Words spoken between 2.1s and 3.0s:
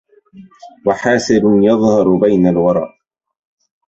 بين الورى